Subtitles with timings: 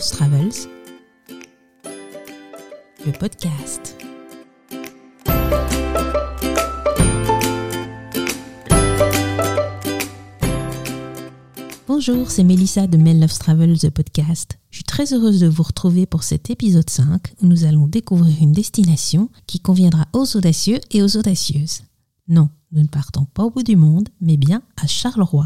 [0.00, 0.50] Travels,
[3.06, 3.96] le podcast.
[11.86, 14.58] Bonjour, c'est Mélissa de Men Loves Travel, the podcast.
[14.70, 18.36] Je suis très heureuse de vous retrouver pour cet épisode 5 où nous allons découvrir
[18.40, 21.82] une destination qui conviendra aux audacieux et aux audacieuses.
[22.26, 25.44] Non, nous ne partons pas au bout du monde, mais bien à Charleroi.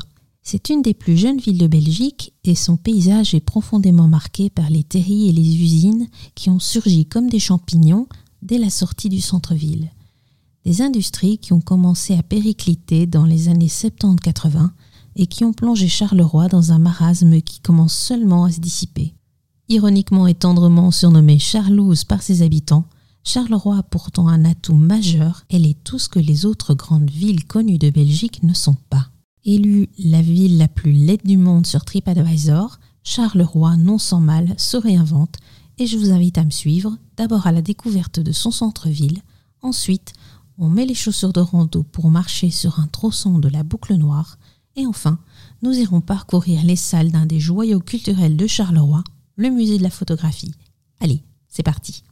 [0.51, 4.71] C'est une des plus jeunes villes de Belgique et son paysage est profondément marqué par
[4.71, 8.07] les terris et les usines qui ont surgi comme des champignons
[8.41, 9.91] dès la sortie du centre-ville.
[10.65, 14.71] Des industries qui ont commencé à péricliter dans les années 70-80
[15.17, 19.13] et qui ont plongé Charleroi dans un marasme qui commence seulement à se dissiper.
[19.69, 22.87] Ironiquement et tendrement surnommée Charlouse par ses habitants,
[23.23, 27.45] Charleroi a pourtant un atout majeur, elle est tout ce que les autres grandes villes
[27.45, 29.11] connues de Belgique ne sont pas.
[29.51, 34.77] Élue la ville la plus laide du monde sur TripAdvisor, Charleroi, non sans mal, se
[34.77, 35.37] réinvente
[35.79, 39.23] et je vous invite à me suivre, d'abord à la découverte de son centre-ville,
[39.63, 40.13] ensuite
[40.59, 44.39] on met les chaussures de rando pour marcher sur un tronçon de la boucle noire,
[44.77, 45.19] et enfin,
[45.63, 49.03] nous irons parcourir les salles d'un des joyaux culturels de Charleroi,
[49.37, 50.53] le musée de la photographie.
[51.01, 52.05] Allez, c'est parti.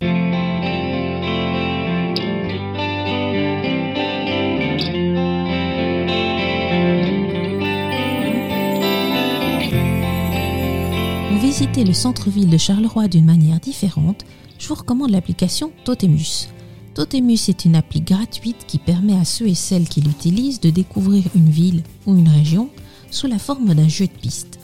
[11.59, 14.27] Visiter le centre-ville de Charleroi d'une manière différente,
[14.59, 16.51] je vous recommande l'application Totemus.
[16.93, 21.25] Totemus est une appli gratuite qui permet à ceux et celles qui l'utilisent de découvrir
[21.35, 22.69] une ville ou une région
[23.11, 24.59] sous la forme d'un jeu de piste.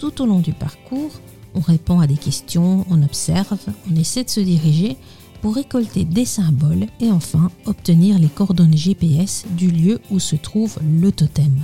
[0.00, 1.12] Tout au long du parcours,
[1.54, 3.56] on répond à des questions, on observe,
[3.88, 4.96] on essaie de se diriger
[5.42, 10.76] pour récolter des symboles et enfin obtenir les coordonnées GPS du lieu où se trouve
[11.00, 11.54] le totem.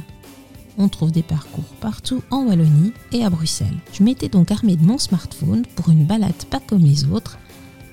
[0.81, 3.77] On trouve des parcours partout en Wallonie et à Bruxelles.
[3.93, 7.37] Je m'étais donc armé de mon smartphone pour une balade pas comme les autres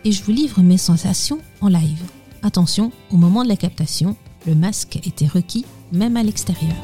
[0.04, 2.04] et je vous livre mes sensations en live.
[2.44, 4.16] Attention, au moment de la captation,
[4.46, 6.76] le masque était requis même à l'extérieur.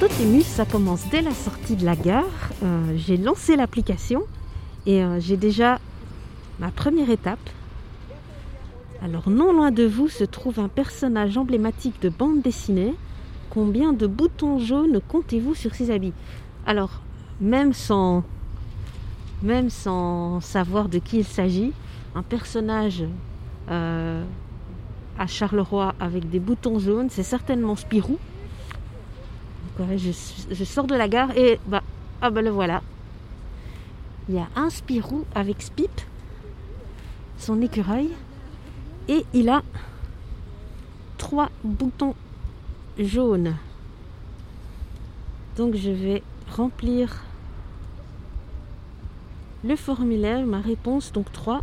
[0.00, 2.24] Totemus, ça commence dès la sortie de la gare.
[2.64, 4.22] Euh, j'ai lancé l'application
[4.84, 5.78] et euh, j'ai déjà
[6.58, 7.50] ma première étape.
[9.02, 12.94] Alors non loin de vous se trouve un personnage emblématique de bande dessinée
[13.52, 16.14] Combien de boutons jaunes comptez-vous sur ces habits?
[16.64, 17.02] Alors,
[17.38, 18.24] même sans,
[19.42, 21.74] même sans savoir de qui il s'agit,
[22.14, 23.04] un personnage
[23.70, 24.24] euh,
[25.18, 28.18] à Charleroi avec des boutons jaunes, c'est certainement Spirou.
[29.78, 31.82] je, sors de la gare et bah,
[32.22, 32.80] ah bah le voilà.
[34.30, 35.90] Il y a un Spirou avec Spip,
[37.42, 38.08] son écureuil,
[39.08, 39.62] et il a
[41.18, 42.14] trois boutons
[42.98, 43.56] jaune.
[45.56, 46.22] Donc je vais
[46.56, 47.24] remplir
[49.64, 51.62] le formulaire, ma réponse, donc 3.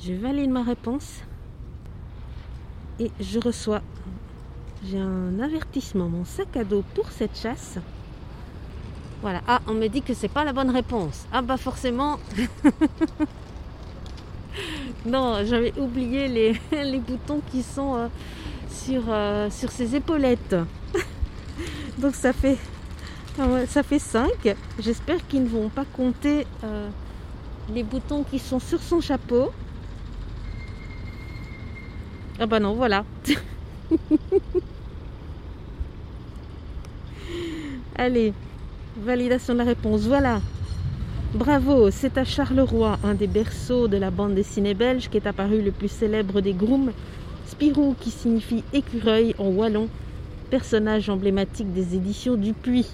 [0.00, 1.20] Je valide ma réponse
[2.98, 3.82] et je reçois.
[4.84, 7.78] J'ai un avertissement, mon sac à dos pour cette chasse.
[9.20, 9.40] Voilà.
[9.48, 11.26] Ah, on me dit que c'est pas la bonne réponse.
[11.32, 12.18] Ah bah forcément.
[15.06, 16.28] non, j'avais oublié
[16.72, 18.08] les, boutons qui sont euh,
[18.70, 20.56] sur, euh, sur ses épaulettes.
[21.98, 22.58] Donc ça fait,
[23.66, 24.30] ça fait 5.
[24.78, 26.88] J'espère qu'ils ne vont pas compter euh,
[27.74, 29.50] les boutons qui sont sur son chapeau.
[32.38, 33.04] Ah bah non, voilà.
[37.96, 38.32] Allez,
[39.04, 40.02] validation de la réponse.
[40.02, 40.40] Voilà.
[41.34, 45.60] Bravo, c'est à Charleroi, un des berceaux de la bande dessinée belge, qui est apparu
[45.62, 46.92] le plus célèbre des grooms
[47.48, 49.88] Spirou qui signifie écureuil en wallon,
[50.50, 52.86] personnage emblématique des éditions du Puy.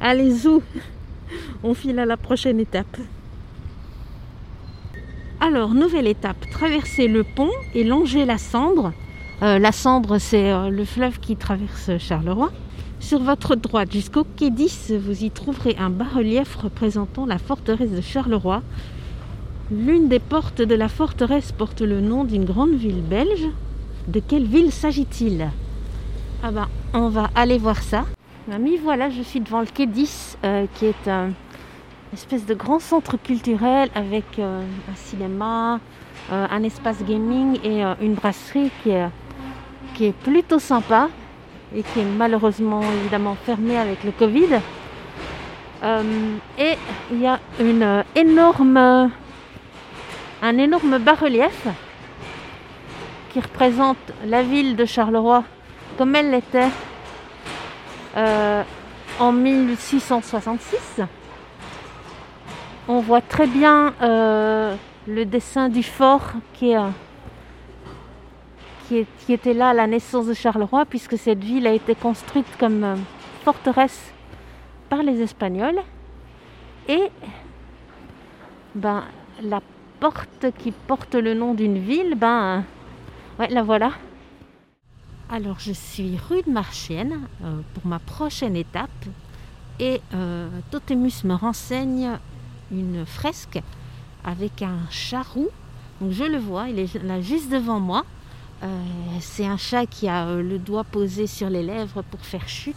[0.00, 0.62] Allez zou,
[1.64, 2.98] on file à la prochaine étape.
[5.40, 8.92] Alors, nouvelle étape, traverser le pont et longer la Sambre.
[9.42, 12.52] Euh, la Sambre, c'est euh, le fleuve qui traverse Charleroi.
[13.02, 18.00] Sur votre droite jusqu'au quai 10, vous y trouverez un bas-relief représentant la forteresse de
[18.00, 18.62] Charleroi
[19.72, 23.48] L'une des portes de la forteresse porte le nom d'une grande ville belge.
[24.06, 25.50] De quelle ville s'agit-il?
[26.44, 28.06] Ah ben, on va aller voir ça.
[28.46, 31.32] Mamie, voilà, je suis devant le quai 10, euh, qui est un
[32.14, 35.80] espèce de grand centre culturel avec euh, un cinéma,
[36.30, 41.08] euh, un espace gaming et une brasserie qui est plutôt sympa
[41.76, 44.60] et qui est malheureusement évidemment fermée avec le Covid.
[46.58, 46.76] et
[47.10, 49.10] il y a une énorme
[50.42, 51.68] un énorme bas-relief
[53.32, 53.96] qui représente
[54.26, 55.44] la ville de Charleroi
[55.96, 56.68] comme elle l'était
[58.16, 58.62] euh,
[59.20, 61.00] en 1666.
[62.88, 64.74] On voit très bien euh,
[65.06, 66.74] le dessin du fort qui,
[69.26, 72.84] qui, était là à la naissance de Charleroi, puisque cette ville a été construite comme
[72.84, 72.96] euh,
[73.44, 74.12] forteresse
[74.88, 75.80] par les Espagnols.
[76.88, 77.10] Et
[78.74, 79.04] ben,
[79.42, 79.60] la
[80.00, 82.64] porte qui porte le nom d'une ville, ben,
[83.38, 83.92] ouais, la voilà.
[85.30, 88.90] Alors, je suis rue de Marchienne euh, pour ma prochaine étape
[89.80, 92.18] et euh, Totemus me renseigne
[92.70, 93.60] une fresque
[94.24, 95.48] avec un chat roux.
[96.00, 98.04] Donc, je le vois, il est là juste devant moi.
[98.62, 98.66] Euh,
[99.20, 102.76] c'est un chat qui a euh, le doigt posé sur les lèvres pour faire chute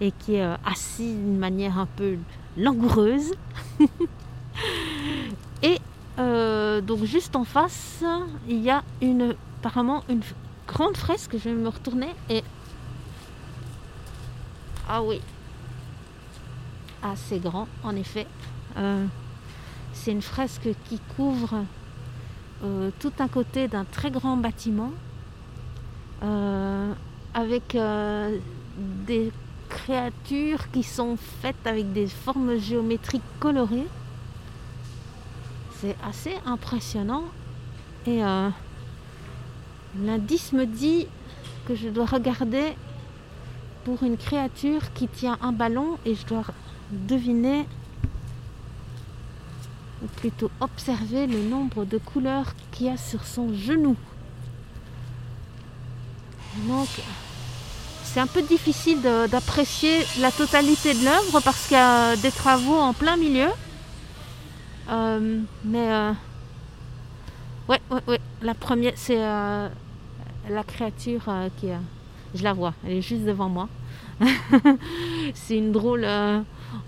[0.00, 2.18] et qui est euh, assis d'une manière un peu
[2.56, 3.32] langoureuse.
[5.62, 5.78] et
[6.82, 8.04] donc juste en face,
[8.48, 10.20] il y a une, apparemment une
[10.66, 11.32] grande fresque.
[11.32, 12.42] Je vais me retourner et...
[14.88, 15.20] Ah oui.
[17.02, 18.26] Assez grand, en effet.
[19.92, 21.64] C'est une fresque qui couvre
[22.98, 24.90] tout un côté d'un très grand bâtiment
[26.22, 28.38] avec euh,
[29.06, 29.32] des
[29.68, 33.86] créatures qui sont faites avec des formes géométriques colorées.
[35.80, 37.24] C'est assez impressionnant.
[38.06, 38.48] Et euh,
[40.00, 41.06] l'indice me dit
[41.66, 42.74] que je dois regarder
[43.84, 46.44] pour une créature qui tient un ballon et je dois
[46.90, 47.66] deviner
[50.02, 53.96] ou plutôt observer le nombre de couleurs qu'il y a sur son genou.
[56.56, 56.88] Donc,
[58.02, 62.76] c'est un peu difficile d'apprécier la totalité de l'œuvre parce qu'il y a des travaux
[62.76, 63.48] en plein milieu.
[64.88, 66.12] Euh, mais euh,
[67.68, 68.20] ouais, ouais, ouais.
[68.42, 69.68] La première, c'est euh,
[70.48, 71.24] la créature
[71.56, 71.68] qui,
[72.34, 72.74] je la vois.
[72.86, 73.68] Elle est juste devant moi.
[75.34, 76.06] c'est une drôle.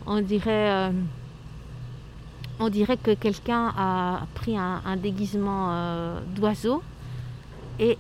[0.07, 0.93] on dirait.
[2.61, 6.85] on dirait que quelqu'un a pris un, un déguisement d'oiseau
[7.81, 7.99] et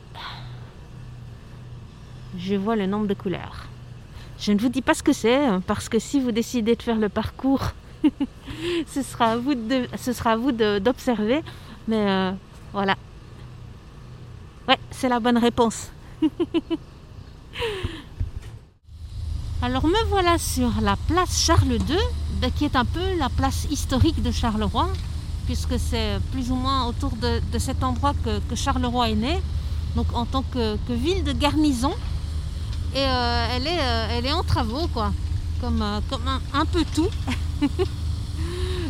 [2.38, 3.66] je vois le nombre de couleurs.
[4.38, 6.82] Je ne vous dis pas ce que c'est hein, parce que si vous décidez de
[6.82, 7.72] faire le parcours,
[8.86, 9.36] ce sera à
[10.36, 11.42] vous d'observer.
[11.88, 12.32] Mais euh,
[12.72, 12.96] voilà.
[14.68, 15.90] Ouais, c'est la bonne réponse.
[19.62, 21.96] Alors me voilà sur la place Charles II,
[22.40, 24.88] ben, qui est un peu la place historique de Charleroi,
[25.46, 29.40] puisque c'est plus ou moins autour de, cet endroit que, Charleroi est né,
[29.96, 31.94] donc en tant que ville de garnison.
[32.96, 35.12] Et euh, elle, est, euh, elle est en travaux, quoi,
[35.60, 36.22] comme, euh, comme
[36.54, 37.10] un, peu tout.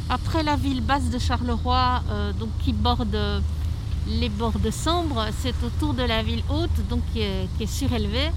[0.09, 2.03] Après la ville basse de Charleroi,
[2.39, 3.19] donc qui borde
[4.07, 8.31] les bords de Sambre, c'est au tour de la ville haute, donc qui est, surélevée,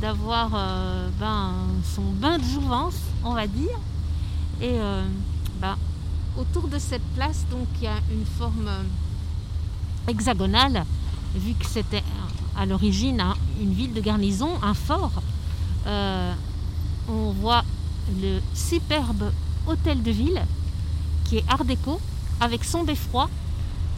[0.00, 0.48] d'avoir
[1.18, 1.52] ben,
[1.94, 3.78] son bain de jouvence, on va dire.
[4.62, 4.78] Et
[5.60, 5.76] ben,
[6.38, 8.70] autour de cette place, donc il y a une forme
[10.08, 10.86] hexagonale,
[11.34, 12.02] vu que c'était
[12.56, 15.22] à l'origine hein, une ville de garnison, un fort.
[15.86, 16.32] Euh,
[17.08, 17.64] on voit
[18.20, 19.32] le superbe
[19.66, 20.42] hôtel de ville
[21.24, 22.00] qui est art déco
[22.40, 23.28] avec son beffroi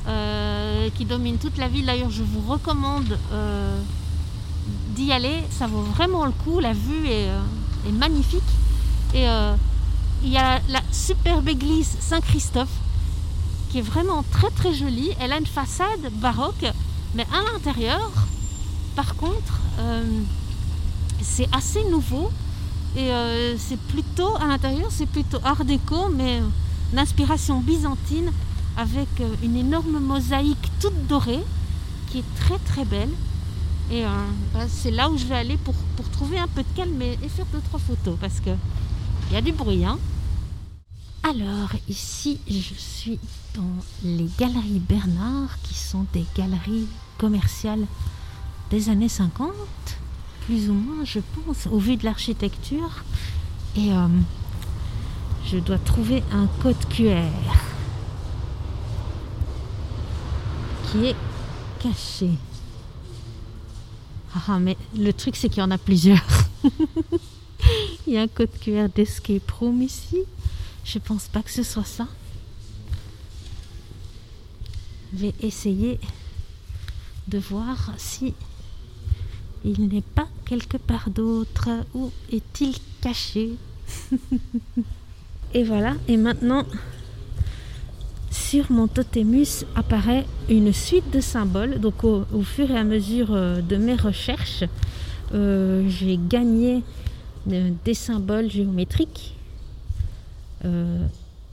[0.07, 1.87] euh, qui domine toute la ville.
[1.87, 3.81] D'ailleurs, je vous recommande euh,
[4.95, 5.43] d'y aller.
[5.51, 6.61] Ça vaut vraiment le coup.
[6.61, 7.31] La vue est,
[7.93, 8.43] magnifique.
[9.15, 9.27] Et
[10.25, 12.79] il y a la superbe église Saint-Christophe
[13.71, 15.11] qui est vraiment très très jolie.
[15.19, 16.65] Elle a une façade baroque,
[17.15, 18.11] mais à l'intérieur,
[18.95, 20.05] par contre, euh,
[21.21, 22.31] c'est assez nouveau.
[22.95, 26.47] Et euh, c'est plutôt, à l'intérieur, c'est plutôt art déco, mais euh,
[26.93, 28.31] d'inspiration byzantine,
[28.77, 29.09] avec
[29.43, 31.43] une énorme mosaïque toute dorée,
[32.11, 33.11] qui est très très belle.
[33.91, 34.05] Et
[34.55, 35.75] bah, c'est là où je vais aller pour,
[36.13, 38.51] trouver un peu de calme et, et faire deux, trois photos, parce que
[39.31, 39.85] il y a du bruit.
[39.85, 39.99] Hein.
[41.23, 43.19] Alors, ici, je suis
[43.55, 43.63] dans
[44.03, 47.87] les galeries Bernard, qui sont des galeries commerciales
[48.73, 49.53] des années 50
[50.47, 53.05] plus ou moins, je pense, au vu de l'architecture.
[53.77, 54.09] Et euh,
[55.47, 57.29] je dois trouver un code QR
[60.91, 61.17] qui est
[61.81, 62.31] caché.
[64.35, 66.27] Ah, mais le truc, c'est qu'il y en a plusieurs.
[68.07, 70.21] Il y a un code QR d'Escape Room ici.
[70.85, 72.09] Je pense pas que ce soit ça.
[75.13, 76.01] Je vais essayer
[77.29, 78.35] de voir si
[79.65, 81.69] il n'est pas quelque part d'autre.
[81.95, 83.53] Où est-il caché
[85.55, 85.95] Et voilà.
[86.09, 86.65] Et maintenant,
[88.31, 91.79] sur mon totémus apparaît une suite de symboles.
[91.81, 94.65] Donc au, fur et à mesure euh, de mes recherches,
[95.35, 96.83] euh, j'ai gagné
[97.51, 99.37] euh, des symboles géométriques.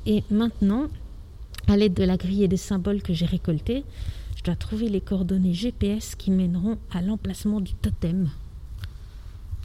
[0.06, 0.88] et maintenant,
[1.68, 3.84] à l'aide de la grille des symboles que j'ai récoltés,
[4.50, 8.32] je dois trouver les coordonnées GPS qui mèneront à l'emplacement du totem.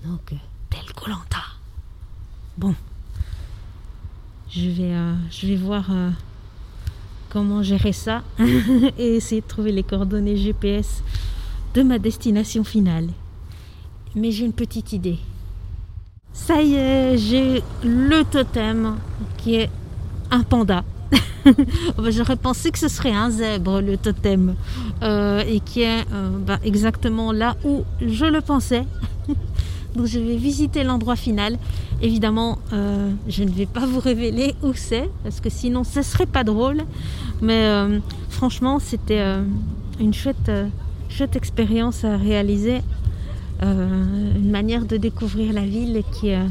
[0.05, 0.35] Donc,
[0.69, 1.41] tel Colanta.
[2.59, 2.75] Bon,
[4.51, 4.93] je vais,
[5.31, 5.91] je vais voir
[7.31, 8.25] comment gérer ça
[8.99, 11.03] et essayer de trouver les coordonnées GPS
[11.73, 13.09] de ma destination finale.
[14.15, 15.19] Mais j'ai une petite idée.
[16.35, 18.99] Ça y est, j'ai le totem
[19.39, 19.71] qui est
[20.31, 20.85] un panda.
[22.09, 24.55] J'aurais pensé que ce serait un zèbre, le totem,
[25.03, 28.85] euh, et qui est euh, bah, exactement là où je le pensais.
[29.97, 31.57] Donc je vais visiter l'endroit final.
[32.03, 36.27] Évidemment, euh, je ne vais pas vous révéler où c'est, parce que sinon ce serait
[36.27, 36.83] pas drôle.
[37.41, 37.69] Mais
[38.29, 39.23] franchement, c'était
[40.01, 40.51] une chouette,
[41.09, 42.81] chouette expérience à réaliser.
[43.63, 46.47] une manière de découvrir la ville qui est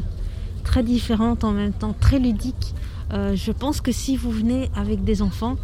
[0.62, 2.74] très différente en même temps, très ludique.
[3.10, 5.56] Je pense que si vous venez avec des enfants,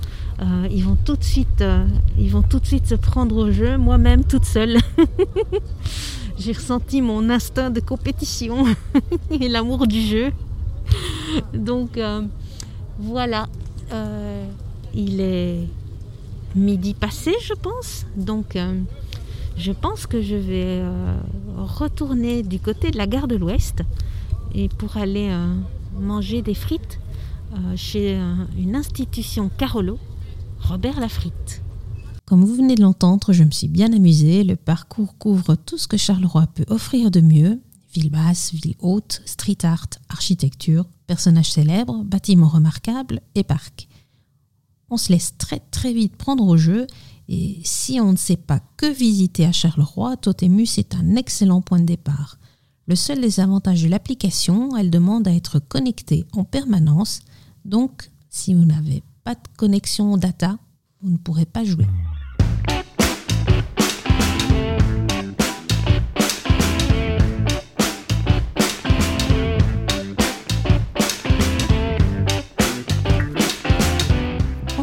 [0.70, 1.64] ils vont tout de suite,
[2.18, 3.76] ils vont tout de suite se prendre au jeu.
[3.76, 4.78] Moi-même, toute seule.
[6.40, 8.64] j'ai ressenti mon instinct de compétition
[9.30, 10.32] et l'amour du jeu.
[11.52, 12.23] Donc euh,
[12.99, 13.47] voilà,
[13.92, 14.44] euh,
[14.94, 15.68] il est
[16.56, 18.06] midi passé, je pense.
[18.16, 18.80] Donc euh,
[19.59, 20.82] je pense que je vais
[21.59, 23.82] retourner du côté de la gare de l'Ouest
[24.54, 25.30] et pour aller
[26.00, 26.99] manger des frites
[27.76, 28.21] chez
[28.59, 29.99] une institution Carolo,
[30.61, 31.62] Robert Lafrite.
[32.26, 34.45] Comme vous venez de l'entendre, je me suis bien amusée.
[34.45, 37.61] Le parcours couvre tout ce que Charleroi peut offrir de mieux.
[37.92, 43.88] Ville basse, ville haute, street art, architecture, personnages célèbres, bâtiments remarquables et parcs.
[44.90, 46.87] On se laisse très très vite prendre au jeu
[47.28, 51.80] et si on ne sait pas que visiter à Charleroi, Totemus est un excellent point
[51.80, 52.38] de départ.
[52.87, 57.21] Le seul des avantages de l'application, elle demande à être connectée en permanence.
[57.64, 60.59] Donc, si vous n'avez pas de connexion data,
[61.02, 61.87] vous ne pourrez pas jouer.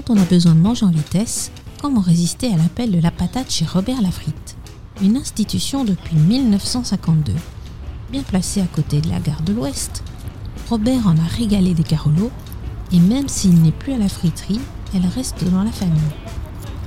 [0.09, 3.65] on a besoin de manger en vitesse, comment résister à l'appel de la patate chez
[3.65, 4.55] Robert Lafrite
[5.01, 7.33] Une institution depuis 1952.
[8.11, 10.03] Bien placée à côté de la gare de l'Ouest,
[10.69, 12.31] Robert en a régalé des carolos
[12.91, 14.59] et même s'il n'est plus à la friterie,
[14.93, 15.93] elle reste dans la famille.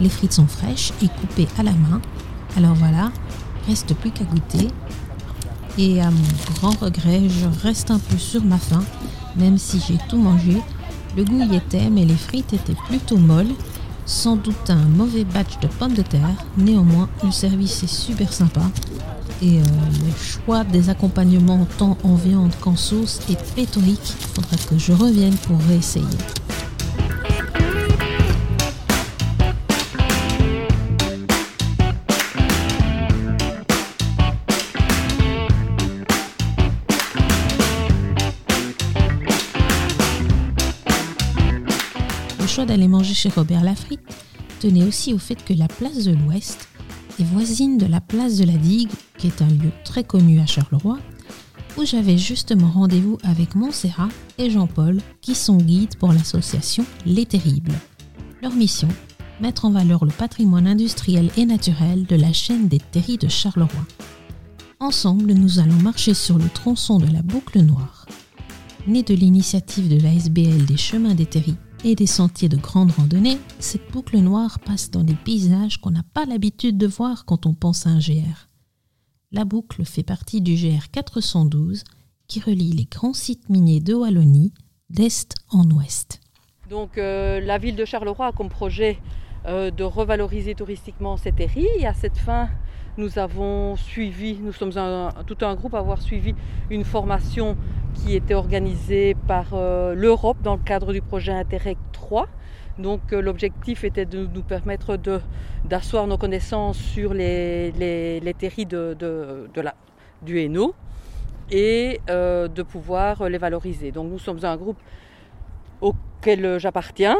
[0.00, 2.00] Les frites sont fraîches et coupées à la main,
[2.57, 3.12] alors voilà,
[3.66, 4.69] reste plus qu'à goûter.
[5.78, 8.83] Et à mon grand regret, je reste un peu sur ma faim,
[9.37, 10.61] même si j'ai tout mangé
[11.16, 13.54] le goût y était, mais les frites étaient plutôt molles.
[14.11, 16.35] Sans doute un mauvais batch de pommes de terre.
[16.59, 18.62] Néanmoins, le service est super sympa.
[19.40, 24.17] Et euh, le choix des accompagnements tant en viande qu'en sauce est pléthorique.
[24.21, 26.05] Il faudra que je revienne pour réessayer.
[42.67, 44.00] D'aller manger chez Robert Lafrique
[44.61, 46.69] tenait aussi au fait que la place de l'Ouest
[47.19, 50.47] est voisine de la place de la Digue, qui est un lieu très connu à
[50.47, 50.99] Charleroi,
[51.79, 57.75] où j'avais justement rendez-vous avec Montserrat et Jean-Paul, qui sont guides pour l'association Les Terribles.
[58.43, 58.88] Leur mission
[59.40, 63.87] mettre en valeur le patrimoine industriel et naturel de la chaîne des terries de Charleroi.
[64.81, 68.07] Ensemble, nous allons marcher sur le tronçon de la boucle noire.
[68.87, 73.38] Née de l'initiative de l'ASBL des chemins des terries et des sentiers de grande randonnée,
[73.58, 77.54] cette boucle noire passe dans des paysages qu'on n'a pas l'habitude de voir quand on
[77.54, 78.49] pense à un GR.
[79.32, 81.84] La boucle fait partie du GR 412
[82.26, 84.52] qui relie les grands sites miniers de Wallonie
[84.90, 86.20] d'est en ouest.
[86.68, 88.99] Donc euh, la ville de Charleroi a comme projet
[89.46, 92.49] euh, de revaloriser touristiquement cette terries et à cette fin
[92.96, 94.72] nous avons suivi, nous sommes
[95.26, 96.34] tout un groupe à avoir suivi
[96.68, 97.56] une formation
[98.04, 102.28] qui était organisée par euh, l'Europe dans le cadre du projet Interreg 3.
[102.78, 104.99] Donc euh, l'objectif était de nous permettre
[105.64, 109.75] d'asseoir nos connaissances sur les, les, la,
[110.23, 110.75] du Hainaut
[111.50, 113.92] et euh, de pouvoir les valoriser.
[113.92, 114.78] Donc nous sommes un groupe
[115.80, 117.16] auquel j'appartiens,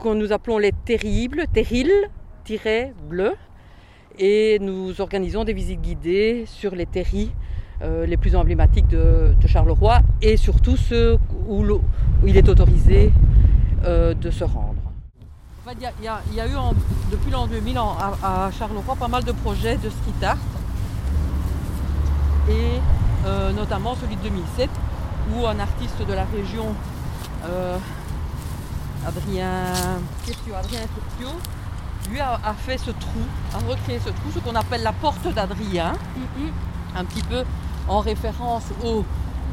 [0.00, 3.36] que nous appelons les terribles, terrils-bleus,
[4.18, 7.30] et nous organisons des visites guidées sur les terris
[7.82, 11.18] euh, les plus emblématiques de, Charleroi et surtout ceux
[11.48, 11.64] où,
[12.26, 13.10] il est autorisé
[13.86, 14.82] euh, de se rendre.
[15.64, 16.56] fait, il y, a eu
[17.10, 20.36] depuis l'an 2000 à, Charleroi pas mal de projets de street art.
[22.50, 22.80] Et
[23.24, 24.68] euh, notamment celui de 2007
[25.34, 26.74] où un artiste de la région,
[29.06, 29.72] Adrien
[30.54, 30.80] Adrien
[32.10, 33.20] lui a, fait ce trou,
[33.54, 36.98] a recréé ce trou, ce qu'on appelle la porte d'Adrien, mm-hmm.
[36.98, 37.44] un petit peu
[37.90, 39.04] en référence au,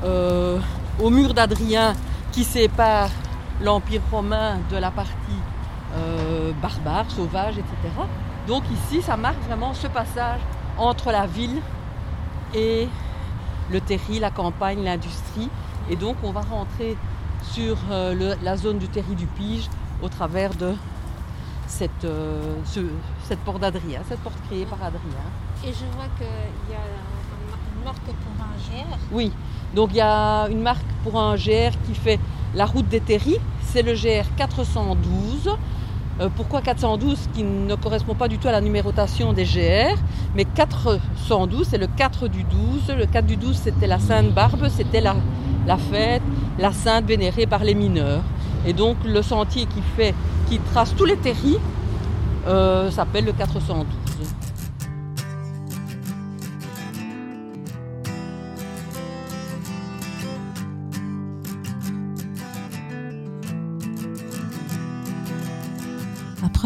[0.03, 0.60] euh,
[1.01, 1.94] au mur d'Adrien
[2.32, 3.10] qui sépare
[3.62, 5.41] l'Empire romain de la partie
[5.96, 7.74] euh, barbare, sauvage, etc.
[8.48, 10.39] Donc ici, ça marque vraiment ce passage
[10.77, 11.60] entre la ville
[12.53, 12.88] et
[13.72, 15.50] le terri, la campagne, l'industrie.
[15.89, 16.96] Et donc on va rentrer
[17.41, 19.67] sur euh, la zone du terri du Pige
[20.03, 20.75] au travers de
[21.65, 22.08] cette,
[23.44, 25.25] porte d'Adrien, cette porte créée par Adrien.
[25.65, 27.16] Et je vois qu'il y a
[27.94, 28.98] pour un GR.
[29.12, 29.32] Oui,
[29.75, 32.20] donc il y a une marque pour un GR qui fait
[32.56, 35.50] la route des terris, c'est le GR 412.
[36.20, 39.96] Euh, pourquoi 412 qui ne correspond pas du tout à la numérotation des GR,
[40.36, 42.96] mais 412 c'est le 4 du 12.
[42.98, 45.15] Le 4 du 12 c'était la Sainte Barbe, c'était la,
[45.67, 46.24] la fête,
[46.58, 48.24] la sainte vénérée par les mineurs.
[48.65, 50.15] Et donc le sentier qui fait,
[50.50, 51.58] qui trace tous les terris
[52.48, 53.86] euh, s'appelle le 412.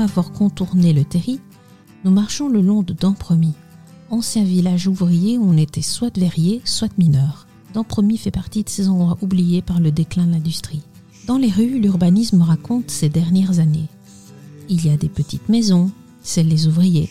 [0.02, 1.40] Après avoir contourné le terri,
[2.04, 3.54] nous marchons le long de Dampremy,
[4.10, 7.46] ancien village ouvrier où on était soit verrier, soit mineur.
[7.76, 10.82] Dampremy fait partie de ces endroits oubliés par le déclin de l'industrie.
[11.28, 13.90] Dans les rues, l'urbanisme raconte ces dernières années.
[14.70, 15.92] Il y a des petites maisons,
[16.24, 17.10] celles des ouvriers.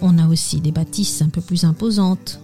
[0.00, 2.38] On a aussi des bâtisses un peu plus imposantes,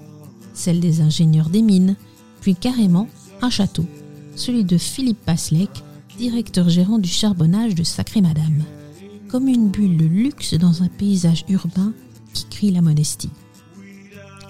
[0.52, 1.94] celles des ingénieurs des mines,
[2.40, 3.06] puis carrément
[3.40, 3.86] un château,
[4.34, 5.70] celui de Philippe Paslec,
[6.18, 8.64] directeur gérant du charbonnage de Sacré Madame
[9.36, 11.92] comme une bulle de luxe dans un paysage urbain
[12.32, 13.28] qui crie la modestie.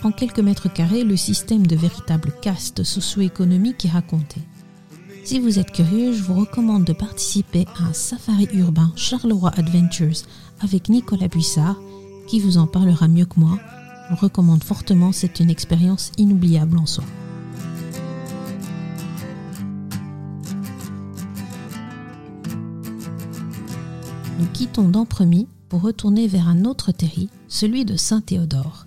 [0.05, 4.41] En quelques mètres carrés, le système de véritable caste socio-économique est raconté.
[5.25, 10.23] Si vous êtes curieux, je vous recommande de participer à un safari urbain Charleroi Adventures
[10.61, 11.81] avec Nicolas Buissard,
[12.29, 13.59] qui vous en parlera mieux que moi.
[14.05, 17.03] Je vous recommande fortement, c'est une expérience inoubliable en soi.
[24.39, 28.87] Nous quittons d'Ampremy pour retourner vers un autre terri, celui de Saint-Théodore.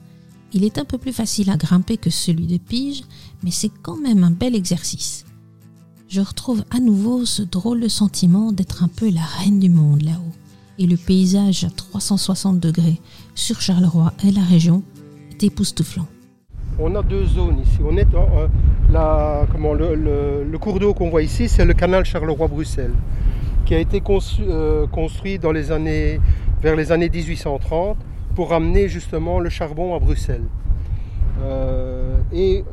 [0.54, 3.04] Il est un peu plus facile à grimper que celui de Pige,
[3.44, 5.26] mais c'est quand même un bel exercice.
[6.08, 10.04] Je retrouve à nouveau ce drôle de sentiment d'être un peu la reine du monde
[10.04, 10.34] là-haut.
[10.78, 13.00] Et le paysage à 360 degrés
[13.36, 14.82] sur Charleroi et la région
[15.32, 16.08] est époustouflant.
[16.80, 17.80] On a deux zones ici.
[17.84, 18.08] On est
[19.74, 22.96] le, le cours d'eau qu'on voit ici, c'est le canal Charleroi-Bruxelles
[23.70, 24.02] qui a été
[24.50, 26.20] euh, construit dans les années,
[26.60, 27.98] vers les années 1830
[28.34, 30.48] pour amener justement le charbon à Bruxelles.
[31.44, 32.64] Euh, et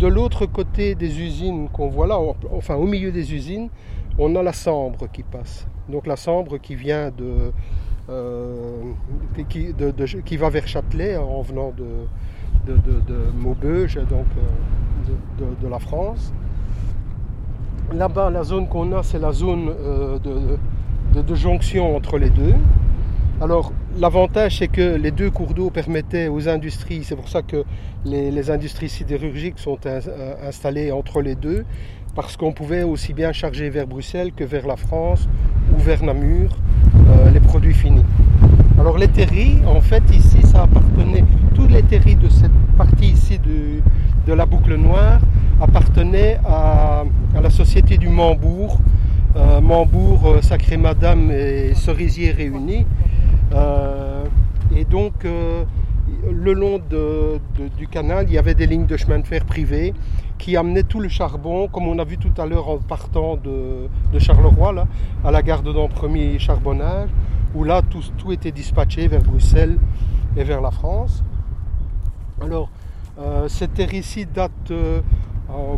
[0.00, 2.18] de l'autre côté des usines qu'on voit là,
[2.50, 3.68] enfin au milieu des usines,
[4.18, 5.68] on a la Sambre qui passe.
[5.88, 7.52] Donc la Sambre qui vient de,
[8.08, 8.92] euh,
[9.48, 14.26] qui, va vers Châtelet en venant de, de, Maubeuge, donc
[15.38, 16.32] de, la France.
[17.92, 20.18] Là-bas, la zone qu'on a, c'est la zone euh,
[21.12, 22.54] de, jonction entre les deux.
[23.40, 27.64] Alors, l'avantage, c'est que les deux cours d'eau permettaient aux industries, c'est pour ça que
[28.04, 30.00] les, industries sidérurgiques sont euh,
[30.46, 31.64] installées entre les deux,
[32.14, 35.28] parce qu'on pouvait aussi bien charger vers Bruxelles que vers la France
[35.74, 36.50] ou vers Namur
[36.94, 38.04] euh, les produits finis.
[38.78, 41.24] Alors, les terris, en fait, ici, ça appartenait,
[41.68, 45.20] les terris de cette partie ici de la boucle noire
[45.60, 47.04] appartenaient à
[47.40, 48.78] la société du Mambourg,
[49.36, 52.84] euh, Mambourg, euh, Sacré Madame et Cerisier réunis.
[53.52, 54.24] Euh,
[54.74, 56.80] et donc, le long
[57.78, 59.94] du canal, il y avait des lignes de chemin de fer privées
[60.38, 64.18] qui amenaient tout le charbon, comme on a vu tout à l'heure en partant de,
[64.18, 64.86] Charleroi, là,
[65.24, 67.10] à la gare de Dampremy Charbonnage,
[67.54, 69.76] où là, tout, tout, était dispatché vers Bruxelles
[70.36, 71.22] et vers la France.
[72.40, 72.70] Alors,
[73.48, 74.72] cette terre ici date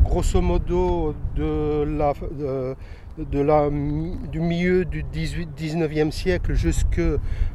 [0.05, 1.15] grosso modo
[4.31, 7.01] du milieu du 18, 19e siècle jusque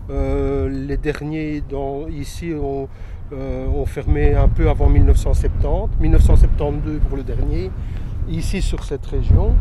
[0.09, 1.63] euh, les derniers
[2.09, 2.87] ici ont,
[3.33, 7.71] euh, ont, fermé un peu avant 1970, 1972 pour le dernier,
[8.29, 9.53] ici sur cette région.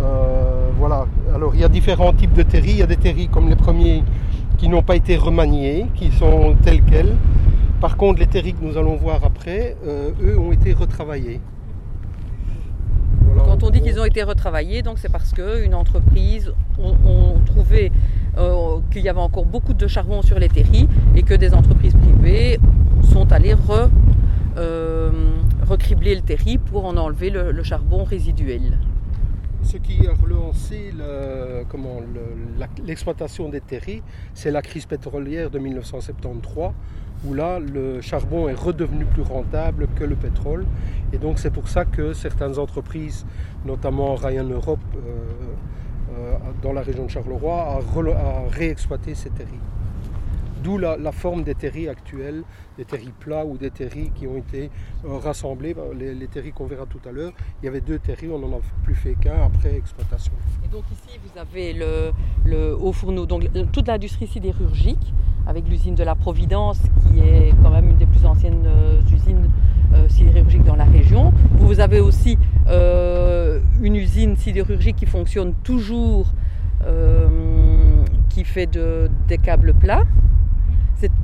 [0.00, 3.28] Euh, voilà, alors il y a différents types de terris, il y a des terris
[3.28, 4.04] comme les premiers
[4.58, 7.16] qui n'ont pas été remaniés, qui sont tels quels.
[7.80, 11.40] Par contre, les terris que nous allons voir après, eux ont été retravaillés.
[13.44, 17.92] Quand on dit qu'ils ont été retravaillés, c'est parce qu'une entreprise ont, trouvé
[18.38, 21.94] euh, qu'il y avait encore beaucoup de charbon sur les terris et que des entreprises
[21.94, 22.58] privées
[23.12, 23.54] sont allées
[24.58, 25.10] euh,
[25.66, 28.78] recribler le terri pour en enlever le, charbon résiduel.
[29.66, 30.92] Ce qui a relancé
[32.84, 34.00] l'exploitation des terris,
[34.32, 36.70] c'est la crise pétrolière de 1973
[37.24, 40.66] où là, le charbon est redevenu plus rentable que le pétrole.
[41.12, 43.26] Et donc c'est pour ça que certaines entreprises,
[43.64, 45.00] notamment Ryan Europe, euh,
[46.16, 49.60] euh, dans la région de Charleroi, a, réexploité ces terris.
[50.62, 52.42] D'où la, forme des terris actuels,
[52.76, 54.70] des terris plats ou des terris qui ont été
[55.04, 55.74] euh, rassemblés.
[55.98, 58.56] Les, les terris qu'on verra tout à l'heure, il y avait deux terris, on n'en
[58.56, 60.32] a plus fait qu'un après exploitation.
[60.64, 65.12] Et donc ici, vous avez le, haut fourneau, donc toute l'industrie sidérurgique
[65.46, 69.48] avec l'usine de la Providence, qui est quand même une des plus anciennes euh, usines
[69.94, 71.32] euh, sidérurgiques dans la région.
[71.58, 76.32] Vous avez aussi euh, une usine sidérurgique qui fonctionne toujours,
[78.28, 80.04] qui fait des câbles plats.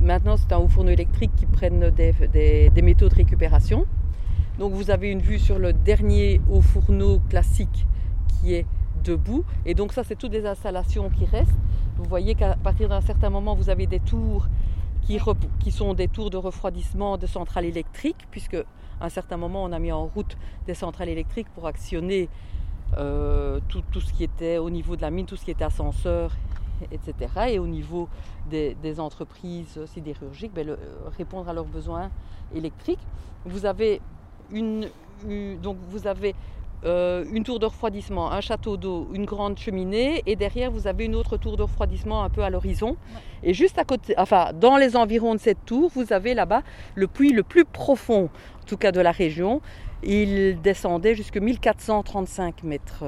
[0.01, 3.85] Maintenant, c'est un haut fourneau électrique qui prennent des, métaux de récupération.
[4.59, 7.87] Donc vous avez une vue sur le dernier haut fourneau classique
[8.27, 8.65] qui est
[9.03, 9.43] debout.
[9.65, 11.57] Et donc ça, c'est toutes des installations qui restent.
[11.97, 14.47] Vous voyez qu'à partir d'un certain moment, vous avez des tours
[15.01, 15.19] qui,
[15.71, 19.79] sont des tours de refroidissement de centrales électriques, puisque à un certain moment, on a
[19.79, 22.29] mis en route des centrales électriques pour actionner
[22.97, 26.31] euh, tout, ce qui était au niveau de la mine, tout ce qui était ascenseur,
[26.91, 27.13] etc.
[27.49, 28.09] Et au niveau
[28.49, 30.77] des, entreprises sidérurgiques, ben,
[31.17, 32.11] répondre à leurs besoins
[32.53, 33.05] électriques.
[33.45, 34.01] Vous avez
[34.51, 34.89] une,
[35.61, 36.35] donc vous avez
[36.85, 41.05] euh, une tour de refroidissement, un château d'eau, une grande cheminée, et derrière vous avez
[41.05, 42.97] une autre tour de refroidissement un peu à l'horizon.
[43.41, 46.61] Et juste à côté, enfin dans les environs de cette tour, vous avez là-bas
[46.95, 48.29] le puits le plus profond,
[48.61, 49.61] en tout cas de la région.
[50.03, 53.05] Il descendait jusqu'à 1435 mètres.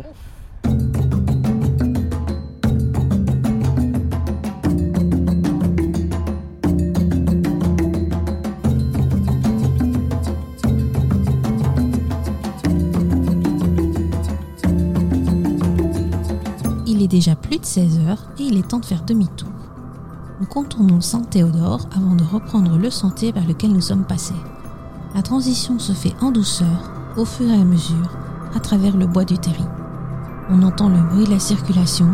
[17.16, 19.48] Déjà plus de 16 heures et il est temps de faire demi-tour.
[20.42, 24.36] Nous contournons Saint-Théodore avant de reprendre le sentier vers lequel nous sommes passés.
[25.16, 28.12] La transition se fait en douceur, au fur et à mesure,
[28.54, 29.64] à travers le bois du terri.
[30.50, 32.08] On entend le bruit de la circulation.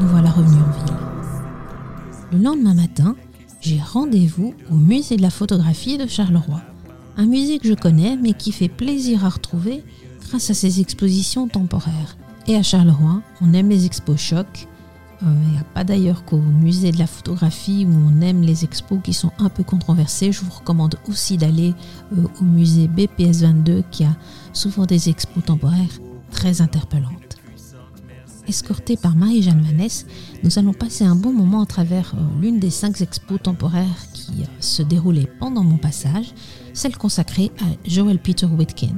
[0.00, 0.96] Nous voilà revenus en ville.
[2.30, 3.16] Le lendemain matin,
[3.60, 6.60] j'ai rendez-vous au musée de la photographie de Charleroi.
[7.16, 9.82] Un musée que je connais mais qui fait plaisir à retrouver
[10.28, 12.16] grâce à ses expositions temporaires.
[12.48, 14.66] Et à Charleroi, on aime les expos choc.
[15.20, 18.64] Il euh, n'y a pas d'ailleurs qu'au musée de la photographie où on aime les
[18.64, 20.32] expos qui sont un peu controversées.
[20.32, 21.74] Je vous recommande aussi d'aller
[22.12, 24.16] euh, au musée BPS 22 qui a
[24.52, 26.00] souvent des expos temporaires
[26.32, 27.36] très interpellantes.
[28.48, 30.04] Escortés par Marie-Jeanne Vanessa,
[30.42, 34.42] nous allons passer un bon moment à travers euh, l'une des cinq expos temporaires qui
[34.58, 36.34] se déroulaient pendant mon passage,
[36.72, 38.96] celle consacrée à Joel Peter Whitkin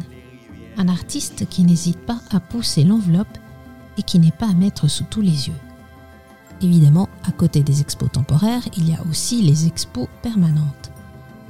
[0.76, 3.38] un artiste qui n'hésite pas à pousser l'enveloppe
[3.98, 5.60] et qui n'est pas à mettre sous tous les yeux.
[6.62, 10.90] Évidemment, à côté des expos temporaires, il y a aussi les expos permanentes.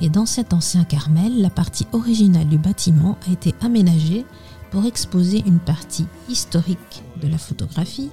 [0.01, 4.27] Et dans cet ancien Carmel, la partie originale du bâtiment a été aménagée
[4.71, 8.11] pour exposer une partie historique de la photographie,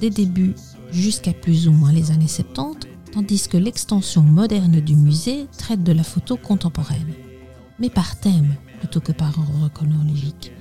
[0.00, 0.54] des débuts
[0.90, 5.92] jusqu'à plus ou moins les années 70, tandis que l'extension moderne du musée traite de
[5.92, 7.12] la photo contemporaine.
[7.78, 10.52] Mais par thème, plutôt que par ordre chronologique.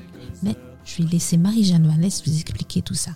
[0.43, 3.11] Mais je vais laisser Marie-Jeanne Vanessa vous expliquer tout ça.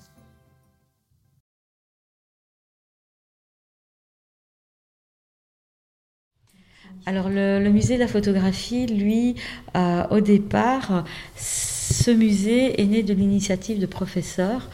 [7.05, 9.35] Alors le, musée de la photographie, lui,
[9.75, 11.03] euh, au départ,
[11.35, 14.69] ce musée est né de l'initiative de professeurs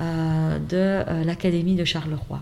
[0.00, 2.40] euh, de euh, l'Académie de Charleroi.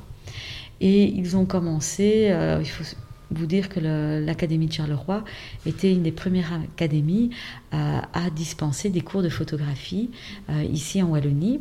[0.83, 2.85] Et ils ont commencé, il faut
[3.31, 5.25] vous dire que l'Académie de Charleroi
[5.67, 7.31] était une des premières académies
[7.73, 10.11] euh, à dispenser des cours de photographie
[10.49, 11.61] euh, ici en Wallonie.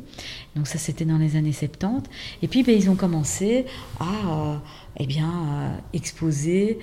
[0.56, 2.10] Donc ça, c'était dans les années 70.
[2.42, 3.66] Et puis, ben, ils ont commencé
[4.00, 4.56] à euh,
[4.98, 6.80] eh bien, exposer,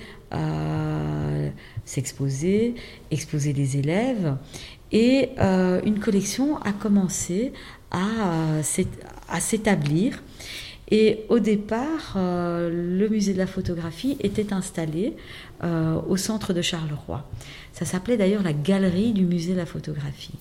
[1.85, 2.75] s'exposer,
[3.11, 4.35] exposer des élèves.
[4.91, 5.29] Et
[5.85, 7.51] une collection a commencé
[7.91, 8.61] à
[9.39, 10.21] s'établir.
[10.89, 15.13] Et au départ, euh, le musée de la photographie était installé
[15.63, 17.29] euh, au centre de Charleroi.
[17.73, 20.33] Ça s'appelait d'ailleurs la galerie du musée de la photographie.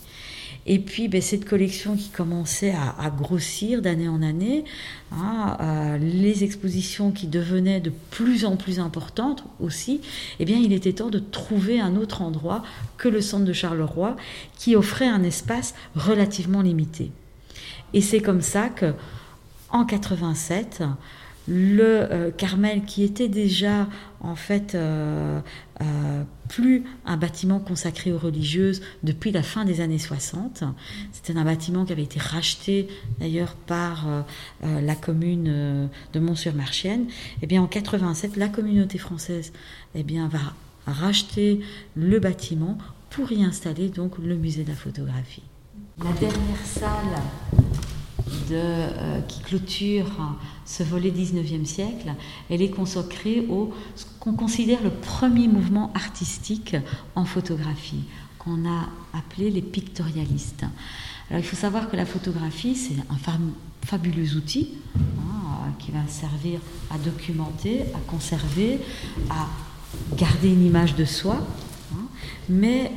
[0.69, 4.65] Et puis ben, cette collection qui commençait à, grossir d'année en année,
[5.13, 10.01] hein, euh, les expositions qui devenaient de plus en plus importantes aussi,
[10.41, 12.65] eh bien il était temps de trouver un autre endroit
[12.99, 14.17] que le centre de Charleroi
[14.59, 17.13] qui offrait un espace relativement limité.
[17.95, 18.93] Et c'est comme ça que
[19.71, 20.83] en 87,
[21.49, 23.89] le euh, Carmel, qui était déjà
[24.21, 25.41] en fait euh,
[25.81, 30.65] euh, plus un bâtiment consacré aux religieuses depuis la fin des années 60.
[31.13, 32.89] C'était un bâtiment qui avait été racheté
[33.21, 34.07] d'ailleurs par
[34.63, 37.03] la commune de Mont-sur-Marchienne.
[37.03, 39.53] Et eh bien en 87, la communauté française
[39.95, 40.55] eh bien, va
[40.87, 41.61] racheter
[41.97, 42.79] le bâtiment
[43.11, 45.43] pour y installer donc le musée de la photographie.
[45.99, 47.23] La dernière salle
[48.51, 50.07] de, qui clôture
[50.65, 52.12] ce volet 19e siècle,
[52.51, 56.77] elle est consacrée au ce qu'on considère le premier mouvement artistique
[57.15, 58.05] en photographie,
[58.39, 60.65] qu'on a appelé les pictorialistes.
[61.31, 63.39] Alors il faut savoir que la photographie, c'est un
[63.85, 66.61] fabuleux outil hein, qui va servir
[66.91, 68.81] à documenter, à conserver,
[69.31, 69.49] à
[70.17, 71.47] garder une image de soi.
[71.95, 72.07] Hein.
[72.49, 72.91] mais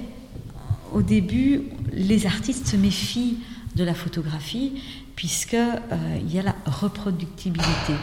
[0.92, 3.38] au début, les artistes se méfient
[3.76, 4.82] de la photographie
[5.20, 7.94] puisqu'il euh, y a la reproductibilité.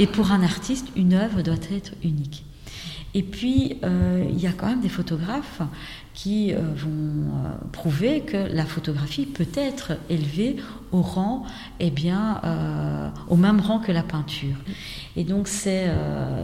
[0.00, 2.44] Et pour un artiste, une œuvre doit être unique.
[3.14, 5.62] Et puis, euh, il y a quand même des photographes
[6.12, 7.30] qui euh, vont
[7.70, 10.56] prouver que la photographie peut être élevée
[10.90, 11.44] au rang,
[11.78, 12.40] eh bien,
[13.28, 14.56] au même rang que la peinture.
[15.16, 15.90] Et donc, ces,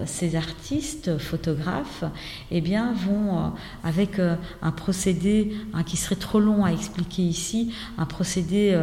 [0.07, 2.05] ces artistes, photographes,
[2.51, 3.53] eh bien, vont,
[3.85, 8.79] avec un procédé hein, qui serait trop long à expliquer ici, un procédé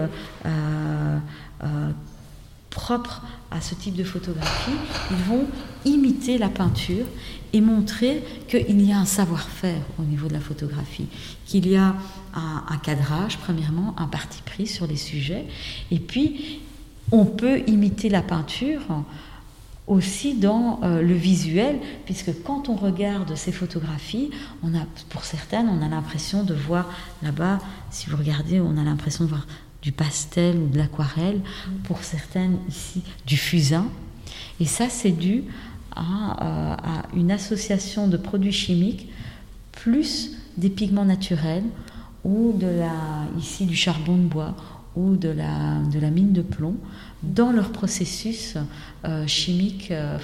[2.69, 3.21] propre
[3.51, 4.71] à ce type de photographie,
[5.11, 5.45] ils vont
[5.85, 7.05] imiter la peinture
[7.51, 11.07] et montrer qu'il y a un savoir-faire au niveau de la photographie,
[11.45, 11.95] qu'il y a
[12.35, 15.45] un, cadrage, premièrement, un parti pris sur les sujets,
[15.89, 16.61] et puis
[17.11, 18.81] on peut imiter la peinture
[19.89, 24.29] aussi dans euh, le visuel, puisque quand on regarde ces photographies,
[24.63, 26.87] on a, pour certaines, on a l'impression de voir
[27.23, 27.57] là-bas,
[27.89, 29.47] si vous regardez, on a l'impression de voir
[29.81, 31.41] du pastel ou de l'aquarelle,
[31.85, 33.87] pour certaines ici du fusain.
[34.59, 35.45] Et ça, c'est dû
[35.97, 39.09] euh, à, une association de produits chimiques
[39.71, 41.63] plus des pigments naturels
[42.23, 42.91] ou de la,
[43.39, 44.55] ici du charbon de bois
[44.95, 46.75] ou de la mine de plomb
[47.23, 48.55] dans leur processus
[49.05, 50.17] euh, chimique euh,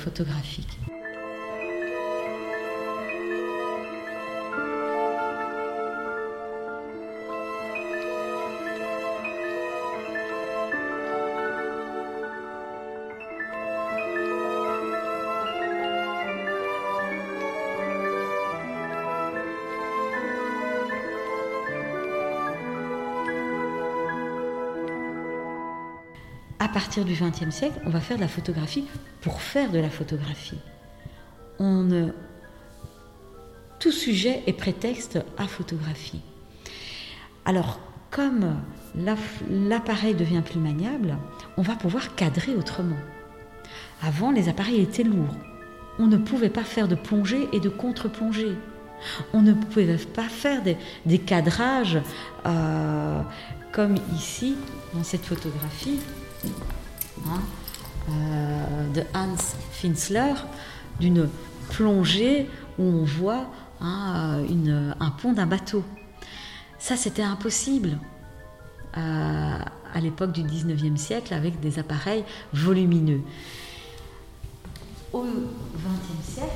[26.68, 26.76] photographique.
[26.76, 28.86] partir du XXe siècle, on va faire de la photographie
[29.22, 30.60] pour faire de la photographie.
[33.80, 36.22] Tout sujet est prétexte à photographie.
[37.46, 38.56] Alors, comme
[39.50, 41.18] l'appareil devient plus maniable,
[41.58, 42.98] on va pouvoir cadrer autrement.
[44.02, 45.36] Avant, les appareils étaient lourds.
[46.00, 48.56] On ne pouvait pas faire de plongée et de contre-plongée.
[49.34, 52.00] On ne pouvait pas faire des, cadrages
[52.46, 53.22] euh,
[53.72, 54.56] comme ici,
[54.94, 56.00] dans cette photographie.
[57.28, 57.42] Hein,
[58.10, 59.36] euh, de Hans
[59.72, 60.34] Finsler,
[61.00, 61.30] d'une
[61.70, 63.46] plongée où on voit
[63.82, 64.44] hein,
[65.00, 65.84] un pont d'un bateau.
[66.78, 67.98] Ça, c'était impossible
[68.98, 69.58] euh,
[69.94, 73.22] à l'époque du 19e siècle avec des appareils volumineux.
[75.12, 76.50] Au 20e siècle,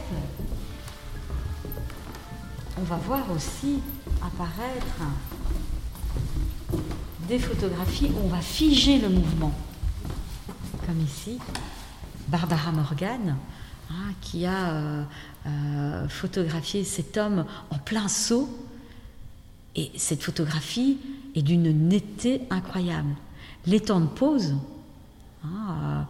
[2.77, 3.79] on va voir aussi
[4.21, 5.01] apparaître
[7.27, 9.53] des photographies où on va figer le mouvement
[10.89, 11.37] comme ici,
[12.29, 13.35] Barbara Morgan,
[13.91, 15.03] hein, qui a euh,
[15.45, 18.49] euh, photographié cet homme en plein saut.
[19.75, 20.97] Et cette photographie
[21.35, 23.13] est d'une netteté incroyable.
[23.67, 24.55] Les temps de pause,
[25.45, 26.01] hein, euh,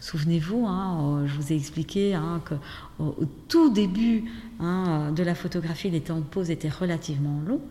[0.00, 2.18] souvenez-vous, hein, je vous ai expliqué
[2.48, 4.24] qu'au au tout début
[4.58, 7.62] de la photographie, les temps de pause étaient relativement longs.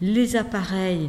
[0.00, 1.08] Les appareils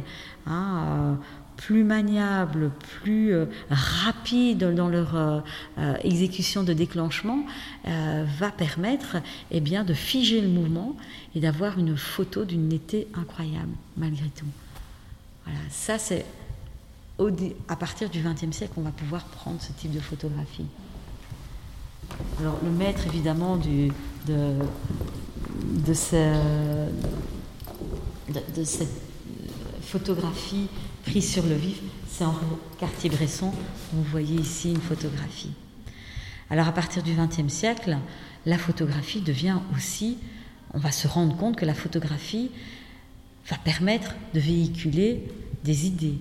[1.58, 5.40] plus maniables, plus euh, rapides dans leur euh,
[5.78, 7.44] euh, exécution de déclenchement,
[7.84, 9.16] va permettre
[9.50, 10.94] eh bien, de figer le mouvement
[11.34, 14.46] et d'avoir une photo d'une netteté incroyable, malgré tout.
[15.44, 16.24] Voilà, ça c'est
[17.68, 20.66] à partir du XXe siècle qu'on va pouvoir prendre ce type de photographie.
[22.40, 23.88] Alors le maître évidemment de,
[24.26, 24.54] de,
[25.86, 25.94] de
[28.64, 29.02] cette
[29.80, 30.68] photographie
[31.16, 32.34] sur le vif, c'est en
[32.78, 33.50] Cartier-Bresson.
[33.92, 35.50] Vous voyez ici une photographie.
[36.50, 37.98] Alors à partir du XXe siècle,
[38.46, 40.18] la photographie devient aussi,
[40.74, 42.50] on va se rendre compte que la photographie
[43.48, 45.24] va permettre de véhiculer
[45.64, 46.18] des idées,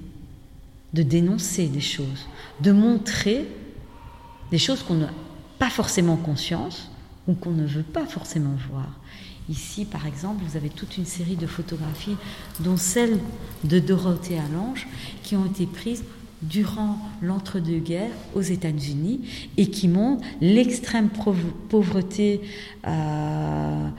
[0.93, 2.25] de dénoncer des choses,
[2.61, 3.45] de montrer
[4.49, 5.11] des choses qu'on n'a
[5.59, 6.89] pas forcément conscience
[7.27, 8.89] ou qu'on ne veut pas forcément voir.
[9.49, 12.17] Ici, par exemple, vous avez toute une série de photographies,
[12.59, 13.19] dont celle
[13.63, 14.87] de Dorothée Allange,
[15.23, 16.03] qui ont été prises
[16.41, 19.21] durant l'entre-deux-guerres aux États-Unis
[19.57, 21.09] et qui montrent l'extrême
[21.69, 22.41] pauvreté
[22.85, 23.89] euh,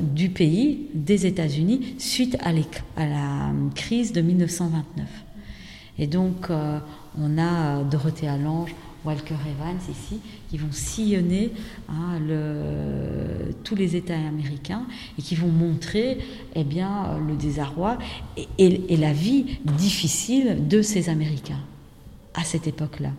[0.00, 5.06] du pays, des États-Unis, suite à, la crise de 1929.
[5.98, 6.78] Et donc, euh,
[7.20, 11.52] on a Dorothée Allange, Walker Evans ici, qui vont sillonner
[11.88, 12.18] hein,
[13.64, 14.84] tous les États américains
[15.18, 16.18] et qui vont montrer
[16.54, 17.98] eh bien, le désarroi
[18.58, 21.60] et, la vie difficile de ces Américains
[22.34, 23.10] à cette époque-là.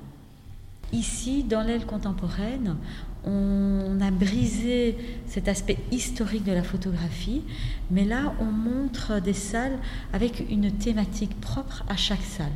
[0.92, 2.78] Ici, dans l'aile contemporaine,
[3.26, 4.96] on a brisé
[5.28, 7.42] cet aspect historique de la photographie,
[7.90, 9.80] mais là, on montre des salles
[10.12, 12.52] avec une thématique propre à chaque salle.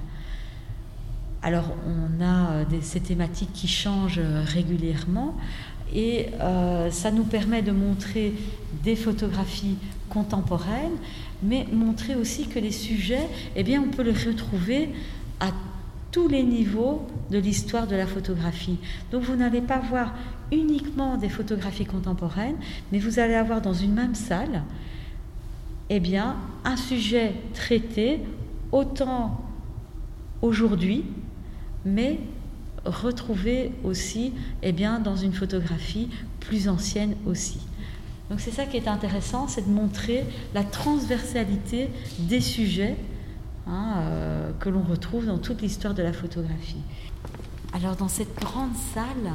[1.47, 5.33] Alors on a euh, ces thématiques qui changent euh, régulièrement
[5.95, 8.33] et euh, ça nous permet de montrer
[8.83, 9.77] des photographies
[10.10, 10.97] contemporaines,
[11.41, 14.89] mais montrer aussi que les sujets, eh bien, on peut les retrouver
[15.39, 15.51] à
[16.12, 18.77] tous les niveaux de l'histoire de la photographie.
[19.13, 20.15] Donc vous n'allez pas voir
[20.51, 22.57] uniquement des photographies contemporaines,
[22.91, 24.63] mais vous allez avoir dans une même salle,
[25.89, 28.19] eh bien, un sujet traité
[28.73, 29.39] autant
[30.41, 31.05] aujourd'hui
[31.88, 32.19] mais
[32.86, 37.60] retrouver aussi eh bien, dans une photographie plus ancienne aussi.
[38.30, 42.97] Donc c'est ça qui est intéressant, c'est de montrer la transversalité des sujets
[43.67, 46.82] hein, euh, que l'on retrouve dans toute l'histoire de la photographie.
[47.73, 49.34] Alors dans cette grande salle,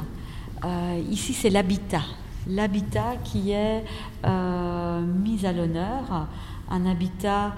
[0.63, 2.03] euh, ici c'est l'habitat.
[2.47, 3.83] L'habitat qui est
[4.25, 6.27] euh, mis à l'honneur,
[6.69, 7.55] un habitat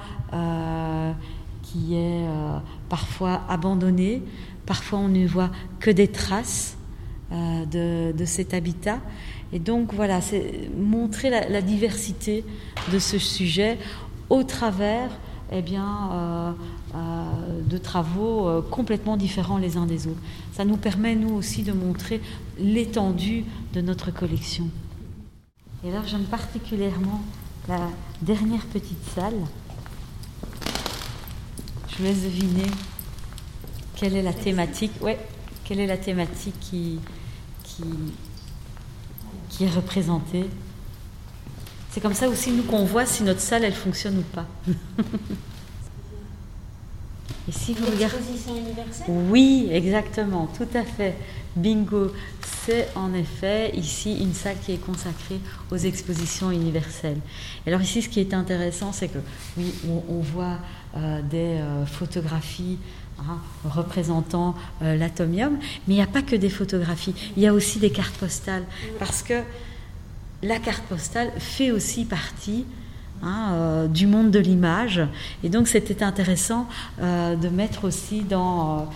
[1.63, 2.27] qui est
[2.89, 4.21] parfois abandonné,
[4.65, 6.77] Parfois, on ne voit que des traces
[7.31, 8.99] euh, de, cet habitat.
[9.51, 12.43] Et donc, voilà, c'est montrer la, diversité
[12.91, 13.77] de ce sujet
[14.29, 15.09] au travers
[15.51, 16.51] eh bien, euh,
[16.95, 20.19] euh, de travaux complètement différents les uns des autres.
[20.53, 22.21] Ça nous permet, nous aussi, de montrer
[22.59, 24.69] l'étendue de notre collection.
[25.83, 27.21] Et alors, j'aime particulièrement
[27.67, 27.89] la
[28.21, 29.33] dernière petite salle.
[31.89, 32.67] Je vous laisse deviner
[33.95, 35.17] quelle est la thématique Ouais.
[35.63, 36.99] Quelle est la thématique qui,
[37.63, 37.83] qui,
[39.49, 40.45] qui est représentée?
[41.91, 44.45] C'est comme ça aussi nous qu'on voit si notre salle elle fonctionne ou pas.
[47.47, 48.17] Et si vous regardez.
[48.49, 49.05] universelle?
[49.07, 51.15] Oui, exactement, tout à fait.
[51.55, 52.11] Bingo,
[52.65, 55.39] c'est en effet ici une salle qui est consacrée
[55.71, 57.19] aux expositions universelles.
[57.67, 59.19] alors ici, ce qui est intéressant, c'est que
[59.57, 59.73] oui,
[60.09, 60.57] on, voit
[60.97, 62.79] euh, des euh, photographies
[63.17, 65.57] Hein, représentant euh, l'atomium.
[65.87, 68.63] Mais il n'y a pas que des photographies, il y a aussi des cartes postales.
[68.99, 69.41] Parce que
[70.43, 72.65] la carte postale fait aussi partie
[73.23, 75.01] hein, euh, du monde de l'image.
[75.43, 76.67] Et donc c'était intéressant
[76.99, 78.91] euh, de mettre aussi dans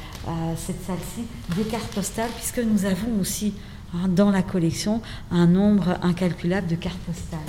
[0.57, 1.23] cette salle-ci
[1.55, 3.53] des cartes postales, puisque nous avons aussi
[3.95, 5.01] hein, dans la collection
[5.31, 7.39] un nombre incalculable de cartes postales.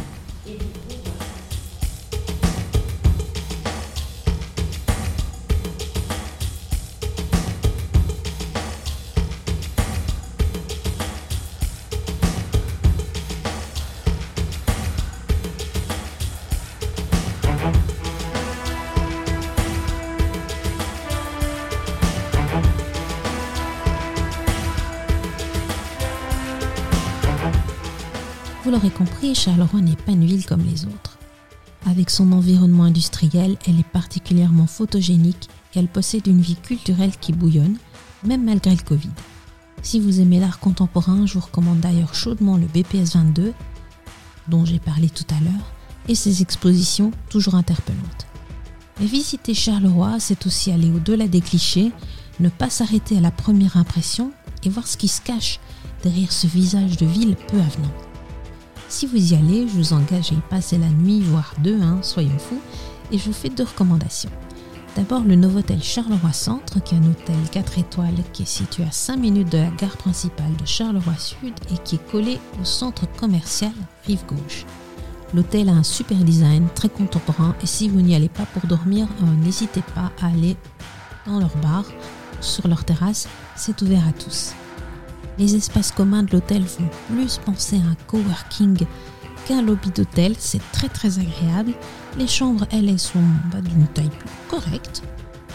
[28.71, 31.19] Vous l'aurez compris, Charleroi n'est pas une ville comme les autres.
[31.87, 37.33] Avec son environnement industriel, elle est particulièrement photogénique et elle possède une vie culturelle qui
[37.33, 37.79] bouillonne,
[38.23, 39.11] même malgré le Covid.
[39.83, 43.55] Si vous aimez l'art contemporain, je vous recommande d'ailleurs chaudement le BPS 22,
[44.47, 45.73] dont j'ai parlé tout à l'heure,
[46.07, 48.29] et ses expositions toujours interpellantes.
[49.01, 51.91] Mais visiter Charleroi, c'est aussi aller au-delà des clichés,
[52.39, 54.31] ne pas s'arrêter à la première impression
[54.63, 55.59] et voir ce qui se cache
[56.05, 58.10] derrière ce visage de ville peu avenant.
[58.91, 62.01] Si vous y allez, je vous engage à y passer la nuit, voire deux, hein,
[62.03, 62.61] soyons fous,
[63.13, 64.31] et je vous fais deux recommandations.
[64.97, 68.91] D'abord le Novotel Charleroi Centre, qui est un hôtel 4 étoiles qui est situé à
[68.91, 73.07] 5 minutes de la gare principale de Charleroi Sud et qui est collé au centre
[73.17, 73.71] commercial
[74.09, 74.67] Rive Gauche.
[75.35, 79.07] L'hôtel a un super design, très contemporain, et si vous n'y allez pas pour dormir,
[79.23, 80.57] euh, n'hésitez pas à aller
[81.27, 81.85] dans leur bar,
[82.41, 84.53] sur leur terrasse, c'est ouvert à tous.
[85.39, 88.87] Les espaces communs de l'hôtel font plus penser à un coworking
[89.47, 91.73] qu'un lobby d'hôtel, c'est très très agréable.
[92.19, 94.11] Les chambres, elles, sont bah, d'une taille
[94.49, 95.03] correcte,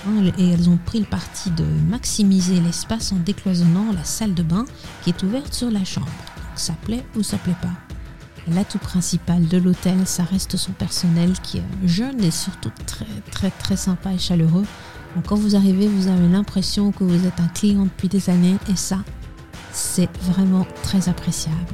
[0.08, 4.44] hein, et elles ont pris le parti de maximiser l'espace en décloisonnant la salle de
[4.44, 4.66] bain
[5.04, 6.08] qui est ouverte sur la chambre.
[6.08, 8.54] Donc ça plaît ou ça plaît pas.
[8.54, 13.50] L'atout principal de l'hôtel, ça reste son personnel qui est jeune et surtout très très
[13.50, 14.66] très sympa et chaleureux.
[15.16, 18.58] Donc quand vous arrivez, vous avez l'impression que vous êtes un client depuis des années
[18.70, 19.00] et ça,
[19.76, 21.74] c'est vraiment très appréciable.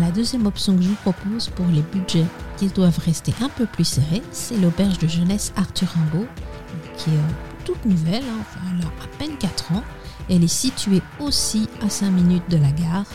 [0.00, 3.66] La deuxième option que je vous propose pour les budgets qui doivent rester un peu
[3.66, 6.26] plus serrés, c'est l'auberge de jeunesse Arthur Rimbaud,
[6.96, 8.44] qui est euh, toute nouvelle, hein,
[8.74, 9.84] elle a à peine 4 ans.
[10.28, 13.06] Elle est située aussi à 5 minutes de la gare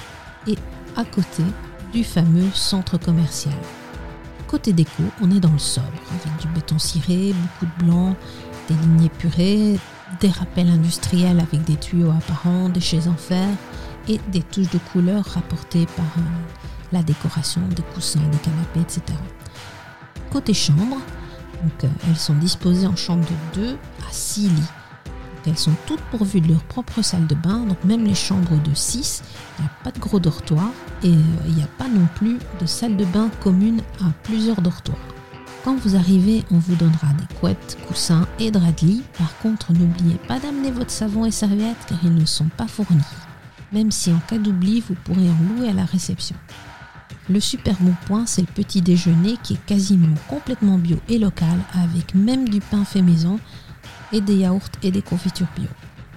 [0.47, 0.57] et
[0.95, 1.43] à côté
[1.91, 3.53] du fameux centre commercial.
[4.47, 8.15] Côté déco, on est dans le sobre, avec du béton ciré, beaucoup de blanc,
[8.67, 9.77] des lignes épurées,
[10.19, 13.47] des rappels industriels avec des tuyaux apparents, des chaises en fer
[14.07, 16.21] et des touches de couleur rapportées par euh,
[16.91, 19.01] la décoration des coussins, des canapés, etc.
[20.31, 20.97] Côté chambre,
[21.83, 24.63] euh, elles sont disposées en chambre de 2 à 6 lits.
[25.45, 28.73] elles sont toutes pourvues de leur propre salle de bain, donc même les chambres de
[28.73, 29.23] 6,
[29.57, 30.69] il n'y a pas de gros dortoir
[31.03, 34.61] et euh, il n'y a pas non plus de salle de bain commune à plusieurs
[34.61, 35.12] dortoirs.
[35.63, 39.03] Quand vous arrivez, on vous donnera des couettes, coussins et draps de lit.
[39.17, 42.99] Par contre, n'oubliez pas d'amener votre savon et serviettes car ils ne sont pas fournis.
[43.71, 46.35] Même si en cas d'oubli, vous pourrez en louer à la réception.
[47.29, 51.57] Le super bon point, c'est le petit déjeuner qui est quasiment complètement bio et local,
[51.73, 53.39] avec même du pain fait maison
[54.11, 55.69] et des yaourts et des confitures bio.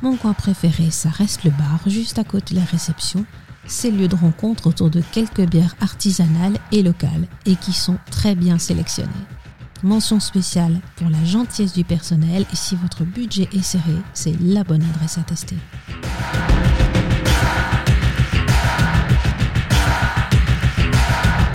[0.02, 3.24] Mon coin préféré, ça reste le bar, juste à côté de la réception.
[3.68, 8.34] C'est lieu de rencontre autour de quelques bières artisanales et locales, et qui sont très
[8.34, 9.12] bien sélectionnées.
[9.82, 14.64] Mention spéciale pour la gentillesse du personnel, et si votre budget est serré, c'est la
[14.64, 15.56] bonne adresse à tester.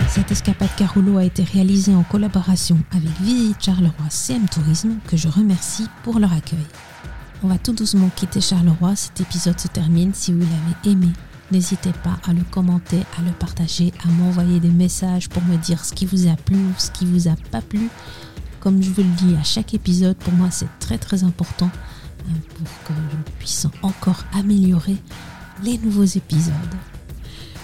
[0.08, 5.28] Cette escapade Carolo a été réalisée en collaboration avec Visite Charleroi CM Tourisme, que je
[5.28, 6.66] remercie pour leur accueil.
[7.42, 10.14] On va tout doucement quitter Charleroi, cet épisode se termine.
[10.14, 11.08] Si vous l'avez aimé,
[11.52, 15.84] n'hésitez pas à le commenter, à le partager, à m'envoyer des messages pour me dire
[15.84, 17.88] ce qui vous a plu ou ce qui vous a pas plu.
[18.58, 21.70] Comme je vous le dis à chaque épisode, pour moi c'est très très important
[22.20, 24.96] euh, pour que je puisse encore améliorer
[25.62, 26.54] les nouveaux épisodes.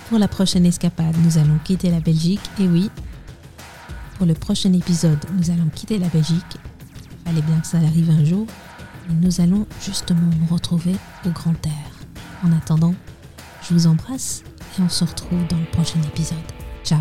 [0.08, 2.40] Pour la prochaine escapade, nous allons quitter la Belgique.
[2.58, 2.90] Et oui,
[4.16, 6.58] pour le prochain épisode, nous allons quitter la Belgique.
[7.24, 8.46] Fallait bien que ça arrive un jour.
[9.10, 11.90] Et nous allons justement nous retrouver au grand air.
[12.42, 12.94] En attendant,
[13.62, 14.42] je vous embrasse
[14.78, 16.38] et on se retrouve dans le prochain épisode.
[16.84, 17.00] Ciao